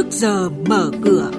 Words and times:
trước 0.00 0.10
giờ 0.10 0.48
mở 0.50 0.90
cửa. 1.04 1.30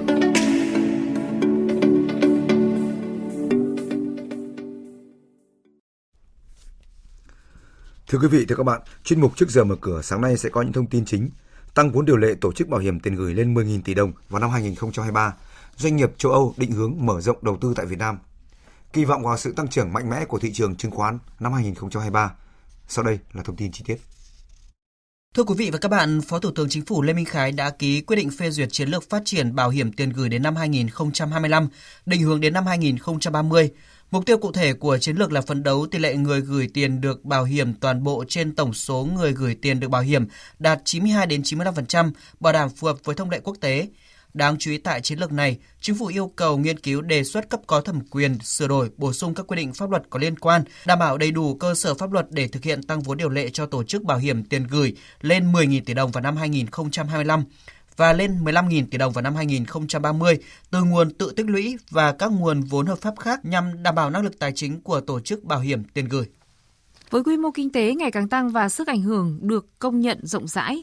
Thưa 8.08 8.18
quý 8.18 8.28
vị, 8.28 8.44
thưa 8.48 8.56
các 8.56 8.62
bạn, 8.62 8.80
chuyên 9.04 9.20
mục 9.20 9.36
trước 9.36 9.50
giờ 9.50 9.64
mở 9.64 9.76
cửa 9.80 10.02
sáng 10.02 10.20
nay 10.20 10.36
sẽ 10.36 10.48
có 10.48 10.62
những 10.62 10.72
thông 10.72 10.86
tin 10.86 11.04
chính. 11.04 11.30
Tăng 11.74 11.90
vốn 11.90 12.04
điều 12.04 12.16
lệ 12.16 12.34
tổ 12.40 12.52
chức 12.52 12.68
bảo 12.68 12.80
hiểm 12.80 13.00
tiền 13.00 13.14
gửi 13.14 13.34
lên 13.34 13.54
10.000 13.54 13.82
tỷ 13.84 13.94
đồng 13.94 14.12
vào 14.28 14.40
năm 14.40 14.50
2023. 14.50 15.34
Doanh 15.76 15.96
nghiệp 15.96 16.12
châu 16.18 16.32
Âu 16.32 16.54
định 16.56 16.72
hướng 16.72 17.06
mở 17.06 17.20
rộng 17.20 17.38
đầu 17.42 17.58
tư 17.60 17.72
tại 17.76 17.86
Việt 17.86 17.98
Nam. 17.98 18.18
Kỳ 18.92 19.04
vọng 19.04 19.22
vào 19.22 19.38
sự 19.38 19.52
tăng 19.52 19.68
trưởng 19.68 19.92
mạnh 19.92 20.10
mẽ 20.10 20.24
của 20.24 20.38
thị 20.38 20.52
trường 20.52 20.76
chứng 20.76 20.90
khoán 20.90 21.18
năm 21.40 21.52
2023. 21.52 22.34
Sau 22.88 23.04
đây 23.04 23.18
là 23.32 23.42
thông 23.42 23.56
tin 23.56 23.72
chi 23.72 23.84
tiết. 23.86 23.96
Thưa 25.36 25.44
quý 25.44 25.54
vị 25.58 25.70
và 25.70 25.78
các 25.78 25.88
bạn, 25.88 26.20
Phó 26.20 26.38
Thủ 26.38 26.50
tướng 26.50 26.68
Chính 26.68 26.84
phủ 26.84 27.02
Lê 27.02 27.12
Minh 27.12 27.24
Khái 27.24 27.52
đã 27.52 27.70
ký 27.70 28.00
quyết 28.00 28.16
định 28.16 28.30
phê 28.30 28.50
duyệt 28.50 28.68
chiến 28.72 28.88
lược 28.88 29.10
phát 29.10 29.22
triển 29.24 29.54
bảo 29.54 29.70
hiểm 29.70 29.92
tiền 29.92 30.10
gửi 30.10 30.28
đến 30.28 30.42
năm 30.42 30.56
2025, 30.56 31.68
định 32.06 32.22
hướng 32.22 32.40
đến 32.40 32.52
năm 32.52 32.66
2030. 32.66 33.70
Mục 34.10 34.26
tiêu 34.26 34.38
cụ 34.38 34.52
thể 34.52 34.72
của 34.72 34.98
chiến 34.98 35.16
lược 35.16 35.32
là 35.32 35.40
phấn 35.40 35.62
đấu 35.62 35.86
tỷ 35.90 35.98
lệ 35.98 36.16
người 36.16 36.40
gửi 36.40 36.68
tiền 36.74 37.00
được 37.00 37.24
bảo 37.24 37.44
hiểm 37.44 37.74
toàn 37.74 38.04
bộ 38.04 38.24
trên 38.28 38.54
tổng 38.54 38.74
số 38.74 39.08
người 39.14 39.32
gửi 39.32 39.54
tiền 39.54 39.80
được 39.80 39.88
bảo 39.88 40.02
hiểm 40.02 40.26
đạt 40.58 40.80
92 40.84 41.26
đến 41.26 41.42
95%, 41.42 42.10
bảo 42.40 42.52
đảm 42.52 42.68
phù 42.70 42.86
hợp 42.86 42.96
với 43.04 43.14
thông 43.14 43.30
lệ 43.30 43.40
quốc 43.44 43.56
tế. 43.60 43.88
Đáng 44.34 44.56
chú 44.58 44.70
ý 44.70 44.78
tại 44.78 45.00
chiến 45.00 45.18
lược 45.18 45.32
này, 45.32 45.58
chính 45.80 45.96
phủ 45.96 46.06
yêu 46.06 46.32
cầu 46.36 46.58
nghiên 46.58 46.78
cứu 46.78 47.00
đề 47.00 47.24
xuất 47.24 47.48
cấp 47.50 47.60
có 47.66 47.80
thẩm 47.80 48.00
quyền 48.10 48.38
sửa 48.38 48.68
đổi, 48.68 48.90
bổ 48.96 49.12
sung 49.12 49.34
các 49.34 49.46
quy 49.46 49.56
định 49.56 49.72
pháp 49.72 49.90
luật 49.90 50.02
có 50.10 50.18
liên 50.18 50.38
quan, 50.38 50.64
đảm 50.86 50.98
bảo 50.98 51.18
đầy 51.18 51.30
đủ 51.30 51.54
cơ 51.54 51.74
sở 51.74 51.94
pháp 51.94 52.12
luật 52.12 52.26
để 52.30 52.48
thực 52.48 52.62
hiện 52.62 52.82
tăng 52.82 53.00
vốn 53.00 53.18
điều 53.18 53.28
lệ 53.28 53.50
cho 53.52 53.66
tổ 53.66 53.84
chức 53.84 54.02
bảo 54.02 54.18
hiểm 54.18 54.44
tiền 54.44 54.66
gửi 54.70 54.96
lên 55.20 55.52
10.000 55.52 55.80
tỷ 55.86 55.94
đồng 55.94 56.10
vào 56.10 56.22
năm 56.22 56.36
2025 56.36 57.44
và 57.96 58.12
lên 58.12 58.44
15.000 58.44 58.84
tỷ 58.90 58.98
đồng 58.98 59.12
vào 59.12 59.22
năm 59.22 59.34
2030 59.34 60.38
từ 60.70 60.82
nguồn 60.82 61.10
tự 61.14 61.32
tích 61.36 61.46
lũy 61.48 61.76
và 61.90 62.12
các 62.12 62.32
nguồn 62.32 62.60
vốn 62.60 62.86
hợp 62.86 62.98
pháp 62.98 63.14
khác 63.18 63.44
nhằm 63.44 63.82
đảm 63.82 63.94
bảo 63.94 64.10
năng 64.10 64.22
lực 64.22 64.38
tài 64.38 64.52
chính 64.54 64.80
của 64.80 65.00
tổ 65.00 65.20
chức 65.20 65.44
bảo 65.44 65.60
hiểm 65.60 65.84
tiền 65.84 66.08
gửi. 66.08 66.24
Với 67.10 67.24
quy 67.24 67.36
mô 67.36 67.50
kinh 67.50 67.72
tế 67.72 67.94
ngày 67.94 68.10
càng 68.10 68.28
tăng 68.28 68.50
và 68.50 68.68
sức 68.68 68.88
ảnh 68.88 69.02
hưởng 69.02 69.38
được 69.42 69.78
công 69.78 70.00
nhận 70.00 70.26
rộng 70.26 70.48
rãi, 70.48 70.82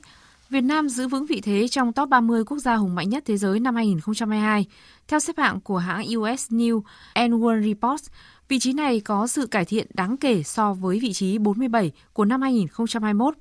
Việt 0.50 0.62
Nam 0.62 0.90
giữ 0.90 1.08
vững 1.08 1.26
vị 1.26 1.42
thế 1.42 1.68
trong 1.68 1.94
top 1.94 2.10
30 2.10 2.44
quốc 2.44 2.58
gia 2.58 2.76
hùng 2.76 2.96
mạnh 2.96 3.10
nhất 3.10 3.24
thế 3.26 3.38
giới 3.38 3.60
năm 3.60 3.76
2022. 3.76 4.66
Theo 5.08 5.20
xếp 5.20 5.38
hạng 5.38 5.62
của 5.62 5.78
hãng 5.78 6.06
US 6.18 6.52
News 6.52 6.82
and 7.14 7.34
World 7.34 7.68
Report, 7.68 8.02
vị 8.48 8.60
trí 8.60 8.74
này 8.74 9.00
có 9.00 9.28
sự 9.28 9.48
cải 9.48 9.66
thiện 9.66 9.88
đáng 9.94 10.18
kể 10.18 10.44
so 10.44 10.74
với 10.74 11.00
vị 11.00 11.14
trí 11.14 11.38
47 11.38 11.92
của 12.14 12.26
năm 12.26 12.42
2021. 12.42 13.36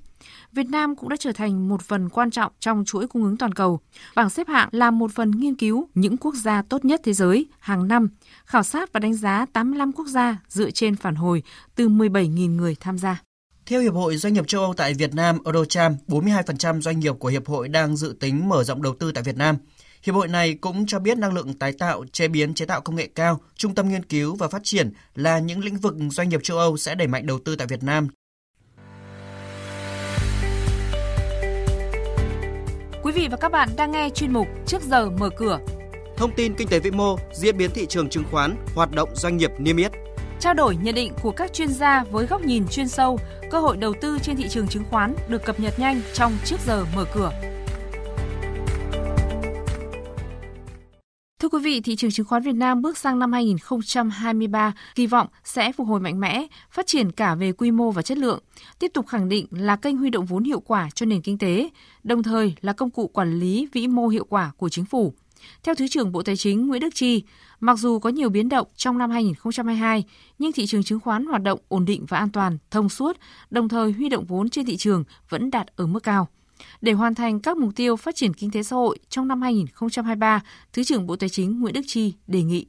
Việt 0.51 0.69
Nam 0.69 0.95
cũng 0.95 1.09
đã 1.09 1.15
trở 1.19 1.31
thành 1.31 1.69
một 1.69 1.81
phần 1.81 2.09
quan 2.09 2.31
trọng 2.31 2.51
trong 2.59 2.85
chuỗi 2.85 3.07
cung 3.07 3.23
ứng 3.23 3.37
toàn 3.37 3.53
cầu. 3.53 3.79
Bảng 4.15 4.29
xếp 4.29 4.47
hạng 4.47 4.69
là 4.71 4.91
một 4.91 5.11
phần 5.11 5.31
nghiên 5.31 5.55
cứu 5.55 5.89
những 5.93 6.17
quốc 6.17 6.35
gia 6.35 6.61
tốt 6.61 6.85
nhất 6.85 7.01
thế 7.03 7.13
giới 7.13 7.47
hàng 7.59 7.87
năm, 7.87 8.09
khảo 8.45 8.63
sát 8.63 8.93
và 8.93 8.99
đánh 8.99 9.13
giá 9.13 9.45
85 9.53 9.91
quốc 9.91 10.07
gia 10.07 10.37
dựa 10.47 10.71
trên 10.71 10.95
phản 10.95 11.15
hồi 11.15 11.43
từ 11.75 11.89
17.000 11.89 12.55
người 12.55 12.75
tham 12.79 12.97
gia. 12.97 13.21
Theo 13.69 13.81
Hiệp 13.81 13.93
hội 13.93 14.17
Doanh 14.17 14.33
nghiệp 14.33 14.47
châu 14.47 14.61
Âu 14.61 14.73
tại 14.73 14.93
Việt 14.93 15.15
Nam, 15.15 15.37
Eurocharm, 15.45 15.93
42% 16.07 16.81
doanh 16.81 16.99
nghiệp 16.99 17.15
của 17.19 17.27
Hiệp 17.27 17.47
hội 17.47 17.67
đang 17.67 17.95
dự 17.95 18.15
tính 18.19 18.49
mở 18.49 18.63
rộng 18.63 18.81
đầu 18.81 18.95
tư 18.99 19.11
tại 19.11 19.23
Việt 19.23 19.37
Nam. 19.37 19.57
Hiệp 20.03 20.15
hội 20.15 20.27
này 20.27 20.53
cũng 20.53 20.85
cho 20.85 20.99
biết 20.99 21.17
năng 21.17 21.33
lượng 21.33 21.53
tái 21.53 21.73
tạo, 21.79 22.05
chế 22.11 22.27
biến, 22.27 22.53
chế 22.53 22.65
tạo 22.65 22.81
công 22.81 22.95
nghệ 22.95 23.07
cao, 23.15 23.39
trung 23.55 23.75
tâm 23.75 23.89
nghiên 23.89 24.05
cứu 24.05 24.35
và 24.35 24.47
phát 24.47 24.61
triển 24.63 24.91
là 25.15 25.39
những 25.39 25.59
lĩnh 25.63 25.77
vực 25.77 25.95
doanh 26.11 26.29
nghiệp 26.29 26.39
châu 26.43 26.57
Âu 26.57 26.77
sẽ 26.77 26.95
đẩy 26.95 27.07
mạnh 27.07 27.25
đầu 27.25 27.39
tư 27.45 27.55
tại 27.55 27.67
Việt 27.67 27.83
Nam. 27.83 28.07
Quý 33.03 33.11
vị 33.11 33.27
và 33.31 33.37
các 33.37 33.51
bạn 33.51 33.69
đang 33.77 33.91
nghe 33.91 34.09
chuyên 34.09 34.33
mục 34.33 34.47
Trước 34.67 34.81
giờ 34.81 35.09
mở 35.09 35.29
cửa. 35.37 35.59
Thông 36.17 36.35
tin 36.35 36.53
kinh 36.55 36.67
tế 36.67 36.79
vĩ 36.79 36.91
mô, 36.91 37.17
diễn 37.33 37.57
biến 37.57 37.71
thị 37.73 37.85
trường 37.89 38.09
chứng 38.09 38.23
khoán, 38.31 38.55
hoạt 38.75 38.91
động 38.91 39.09
doanh 39.15 39.37
nghiệp 39.37 39.51
niêm 39.57 39.77
yết 39.77 39.91
trao 40.39 40.53
đổi 40.53 40.75
nhận 40.75 40.95
định 40.95 41.13
của 41.21 41.31
các 41.31 41.53
chuyên 41.53 41.69
gia 41.69 42.03
với 42.03 42.25
góc 42.25 42.41
nhìn 42.41 42.67
chuyên 42.67 42.87
sâu, 42.87 43.19
cơ 43.51 43.59
hội 43.59 43.77
đầu 43.77 43.93
tư 44.01 44.19
trên 44.23 44.35
thị 44.35 44.49
trường 44.49 44.67
chứng 44.67 44.83
khoán 44.89 45.15
được 45.29 45.45
cập 45.45 45.59
nhật 45.59 45.79
nhanh 45.79 46.01
trong 46.13 46.33
trước 46.45 46.57
giờ 46.65 46.85
mở 46.95 47.05
cửa. 47.13 47.31
Thưa 51.39 51.49
quý 51.49 51.59
vị, 51.63 51.81
thị 51.81 51.95
trường 51.95 52.11
chứng 52.11 52.25
khoán 52.25 52.43
Việt 52.43 52.55
Nam 52.55 52.81
bước 52.81 52.97
sang 52.97 53.19
năm 53.19 53.33
2023 53.33 54.73
kỳ 54.95 55.07
vọng 55.07 55.27
sẽ 55.43 55.71
phục 55.71 55.87
hồi 55.87 55.99
mạnh 55.99 56.19
mẽ, 56.19 56.45
phát 56.71 56.87
triển 56.87 57.11
cả 57.11 57.35
về 57.35 57.51
quy 57.51 57.71
mô 57.71 57.91
và 57.91 58.01
chất 58.01 58.17
lượng, 58.17 58.39
tiếp 58.79 58.91
tục 58.93 59.07
khẳng 59.07 59.29
định 59.29 59.45
là 59.51 59.75
kênh 59.75 59.97
huy 59.97 60.09
động 60.09 60.25
vốn 60.25 60.43
hiệu 60.43 60.59
quả 60.59 60.89
cho 60.95 61.05
nền 61.05 61.21
kinh 61.21 61.37
tế, 61.37 61.69
đồng 62.03 62.23
thời 62.23 62.55
là 62.61 62.73
công 62.73 62.89
cụ 62.89 63.07
quản 63.07 63.39
lý 63.39 63.67
vĩ 63.73 63.87
mô 63.87 64.07
hiệu 64.07 64.25
quả 64.29 64.51
của 64.57 64.69
chính 64.69 64.85
phủ. 64.85 65.13
Theo 65.63 65.75
Thứ 65.75 65.87
trưởng 65.87 66.11
Bộ 66.11 66.23
Tài 66.23 66.37
chính 66.37 66.67
Nguyễn 66.67 66.81
Đức 66.81 66.95
Chi, 66.95 67.23
mặc 67.59 67.79
dù 67.79 67.99
có 67.99 68.09
nhiều 68.09 68.29
biến 68.29 68.49
động 68.49 68.67
trong 68.75 68.97
năm 68.97 69.11
2022, 69.11 70.03
nhưng 70.39 70.51
thị 70.51 70.65
trường 70.65 70.83
chứng 70.83 70.99
khoán 70.99 71.25
hoạt 71.25 71.43
động 71.43 71.59
ổn 71.67 71.85
định 71.85 72.05
và 72.07 72.17
an 72.17 72.29
toàn, 72.29 72.57
thông 72.71 72.89
suốt, 72.89 73.17
đồng 73.49 73.69
thời 73.69 73.91
huy 73.91 74.09
động 74.09 74.25
vốn 74.25 74.49
trên 74.49 74.65
thị 74.65 74.77
trường 74.77 75.03
vẫn 75.29 75.51
đạt 75.51 75.67
ở 75.75 75.87
mức 75.87 76.03
cao. 76.03 76.27
Để 76.81 76.91
hoàn 76.91 77.15
thành 77.15 77.39
các 77.39 77.57
mục 77.57 77.69
tiêu 77.75 77.95
phát 77.95 78.15
triển 78.15 78.33
kinh 78.33 78.51
tế 78.51 78.63
xã 78.63 78.75
hội 78.75 78.99
trong 79.09 79.27
năm 79.27 79.41
2023, 79.41 80.41
Thứ 80.73 80.83
trưởng 80.83 81.07
Bộ 81.07 81.15
Tài 81.15 81.29
chính 81.29 81.59
Nguyễn 81.59 81.73
Đức 81.73 81.81
Chi 81.87 82.13
đề 82.27 82.43
nghị 82.43 82.65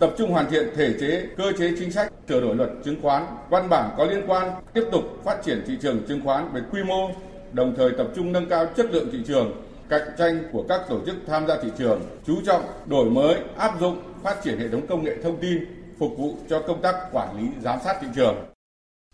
tập 0.00 0.14
trung 0.18 0.30
hoàn 0.30 0.50
thiện 0.50 0.68
thể 0.76 0.94
chế, 1.00 1.26
cơ 1.36 1.52
chế 1.58 1.72
chính 1.78 1.92
sách, 1.92 2.12
sửa 2.28 2.40
đổi 2.40 2.56
luật 2.56 2.70
chứng 2.84 3.02
khoán, 3.02 3.26
văn 3.50 3.68
bản 3.68 3.90
có 3.96 4.04
liên 4.04 4.22
quan, 4.26 4.50
tiếp 4.74 4.84
tục 4.92 5.20
phát 5.24 5.42
triển 5.44 5.64
thị 5.66 5.74
trường 5.82 6.06
chứng 6.08 6.20
khoán 6.24 6.52
về 6.52 6.60
quy 6.70 6.82
mô, 6.82 7.10
đồng 7.52 7.74
thời 7.76 7.90
tập 7.98 8.06
trung 8.16 8.32
nâng 8.32 8.48
cao 8.48 8.66
chất 8.76 8.86
lượng 8.90 9.08
thị 9.12 9.18
trường, 9.26 9.52
cạnh 9.88 10.08
tranh 10.18 10.42
của 10.52 10.64
các 10.68 10.80
tổ 10.88 11.00
chức 11.06 11.16
tham 11.26 11.46
gia 11.46 11.62
thị 11.62 11.68
trường, 11.78 12.02
chú 12.26 12.40
trọng 12.46 12.62
đổi 12.86 13.10
mới, 13.10 13.40
áp 13.56 13.80
dụng, 13.80 14.02
phát 14.22 14.36
triển 14.44 14.58
hệ 14.58 14.68
thống 14.68 14.86
công 14.86 15.04
nghệ 15.04 15.16
thông 15.22 15.40
tin 15.40 15.64
phục 15.98 16.10
vụ 16.18 16.36
cho 16.48 16.62
công 16.66 16.82
tác 16.82 16.94
quản 17.12 17.36
lý 17.38 17.48
giám 17.62 17.78
sát 17.84 17.96
thị 18.00 18.06
trường. 18.14 18.34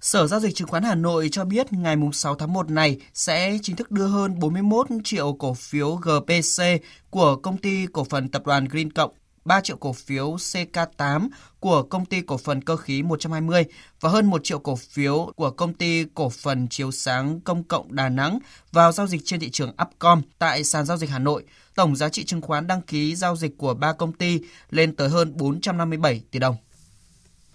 Sở 0.00 0.26
Giao 0.26 0.40
dịch 0.40 0.54
Chứng 0.54 0.68
khoán 0.68 0.82
Hà 0.82 0.94
Nội 0.94 1.28
cho 1.32 1.44
biết 1.44 1.72
ngày 1.72 1.96
6 2.12 2.34
tháng 2.34 2.52
1 2.52 2.70
này 2.70 3.00
sẽ 3.14 3.58
chính 3.62 3.76
thức 3.76 3.90
đưa 3.90 4.06
hơn 4.06 4.38
41 4.38 4.86
triệu 5.04 5.32
cổ 5.32 5.54
phiếu 5.54 5.94
GPC 5.94 6.62
của 7.10 7.36
công 7.36 7.56
ty 7.56 7.86
cổ 7.92 8.04
phần 8.04 8.28
tập 8.28 8.42
đoàn 8.46 8.64
Green 8.64 8.92
Cộng 8.92 9.10
3 9.44 9.60
triệu 9.60 9.76
cổ 9.76 9.92
phiếu 9.92 10.36
CK8 10.36 11.28
của 11.60 11.82
công 11.82 12.04
ty 12.04 12.20
cổ 12.20 12.36
phần 12.36 12.64
cơ 12.64 12.76
khí 12.76 13.02
120 13.02 13.64
và 14.00 14.10
hơn 14.10 14.26
1 14.26 14.44
triệu 14.44 14.58
cổ 14.58 14.76
phiếu 14.76 15.32
của 15.36 15.50
công 15.50 15.74
ty 15.74 16.04
cổ 16.14 16.30
phần 16.30 16.68
chiếu 16.68 16.90
sáng 16.90 17.40
công 17.40 17.64
cộng 17.64 17.94
Đà 17.94 18.08
Nẵng 18.08 18.38
vào 18.72 18.92
giao 18.92 19.06
dịch 19.06 19.20
trên 19.24 19.40
thị 19.40 19.50
trường 19.50 19.74
Upcom 19.82 20.22
tại 20.38 20.64
sàn 20.64 20.84
giao 20.84 20.96
dịch 20.96 21.10
Hà 21.10 21.18
Nội. 21.18 21.44
Tổng 21.74 21.96
giá 21.96 22.08
trị 22.08 22.24
chứng 22.24 22.40
khoán 22.40 22.66
đăng 22.66 22.82
ký 22.82 23.16
giao 23.16 23.36
dịch 23.36 23.58
của 23.58 23.74
ba 23.74 23.92
công 23.92 24.12
ty 24.12 24.40
lên 24.70 24.96
tới 24.96 25.08
hơn 25.08 25.32
457 25.36 26.22
tỷ 26.30 26.38
đồng. 26.38 26.56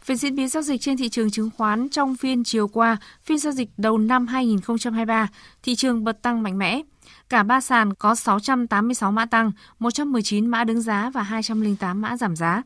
Về 0.05 0.15
diễn 0.15 0.35
biến 0.35 0.49
giao 0.49 0.63
dịch 0.63 0.81
trên 0.81 0.97
thị 0.97 1.09
trường 1.09 1.31
chứng 1.31 1.49
khoán 1.57 1.89
trong 1.89 2.15
phiên 2.15 2.43
chiều 2.43 2.67
qua, 2.67 2.97
phiên 3.23 3.39
giao 3.39 3.53
dịch 3.53 3.69
đầu 3.77 3.97
năm 3.97 4.27
2023, 4.27 5.27
thị 5.63 5.75
trường 5.75 6.03
bật 6.03 6.21
tăng 6.21 6.43
mạnh 6.43 6.57
mẽ. 6.57 6.81
Cả 7.29 7.43
ba 7.43 7.61
sàn 7.61 7.93
có 7.93 8.15
686 8.15 9.11
mã 9.11 9.25
tăng, 9.25 9.51
119 9.79 10.47
mã 10.47 10.63
đứng 10.63 10.81
giá 10.81 11.09
và 11.13 11.23
208 11.23 12.01
mã 12.01 12.17
giảm 12.17 12.35
giá. 12.35 12.61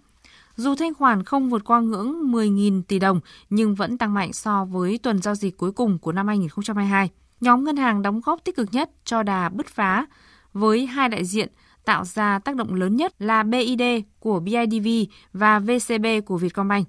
Dù 0.55 0.75
thanh 0.75 0.93
khoản 0.93 1.23
không 1.23 1.49
vượt 1.49 1.63
qua 1.65 1.79
ngưỡng 1.79 2.31
10.000 2.31 2.81
tỷ 2.87 2.99
đồng 2.99 3.19
nhưng 3.49 3.75
vẫn 3.75 3.97
tăng 3.97 4.13
mạnh 4.13 4.33
so 4.33 4.65
với 4.65 4.97
tuần 4.97 5.21
giao 5.21 5.35
dịch 5.35 5.57
cuối 5.57 5.71
cùng 5.71 5.99
của 5.99 6.11
năm 6.11 6.27
2022. 6.27 7.09
Nhóm 7.41 7.63
ngân 7.63 7.77
hàng 7.77 8.01
đóng 8.01 8.21
góp 8.25 8.43
tích 8.43 8.55
cực 8.55 8.69
nhất 8.71 8.89
cho 9.05 9.23
đà 9.23 9.49
bứt 9.49 9.67
phá 9.67 10.05
với 10.53 10.85
hai 10.85 11.09
đại 11.09 11.25
diện 11.25 11.49
tạo 11.85 12.05
ra 12.05 12.39
tác 12.39 12.55
động 12.55 12.73
lớn 12.73 12.95
nhất 12.95 13.13
là 13.19 13.43
BID 13.43 13.81
của 14.19 14.39
BIDV 14.39 14.87
và 15.33 15.59
VCB 15.59 16.05
của 16.25 16.37
Vietcombank. 16.37 16.87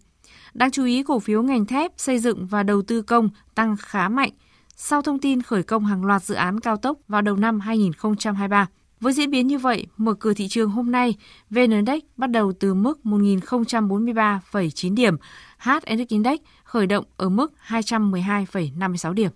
Đáng 0.55 0.71
chú 0.71 0.85
ý, 0.85 1.03
cổ 1.03 1.19
phiếu 1.19 1.43
ngành 1.43 1.67
thép, 1.67 1.93
xây 1.97 2.19
dựng 2.19 2.47
và 2.47 2.63
đầu 2.63 2.83
tư 2.83 3.03
công 3.03 3.29
tăng 3.55 3.77
khá 3.77 4.09
mạnh 4.09 4.31
sau 4.83 5.03
thông 5.03 5.19
tin 5.19 5.43
khởi 5.43 5.63
công 5.63 5.85
hàng 5.85 6.05
loạt 6.05 6.23
dự 6.23 6.35
án 6.35 6.61
cao 6.61 6.77
tốc 6.77 6.99
vào 7.09 7.23
đầu 7.23 7.37
năm 7.37 7.61
2023. 7.61 8.67
Với 9.01 9.13
diễn 9.13 9.31
biến 9.31 9.47
như 9.47 9.59
vậy, 9.59 9.87
mở 9.97 10.15
cửa 10.15 10.35
thị 10.35 10.49
trường 10.49 10.71
hôm 10.71 10.91
nay, 10.91 11.15
VN 11.51 11.71
Index 11.71 12.01
bắt 12.17 12.31
đầu 12.31 12.53
từ 12.61 12.75
mức 12.75 13.01
1.043,9 13.05 14.95
điểm, 14.95 15.17
HNX 15.59 16.09
Index 16.09 16.39
khởi 16.65 16.87
động 16.87 17.05
ở 17.17 17.29
mức 17.29 17.53
212,56 17.67 19.13
điểm. 19.13 19.31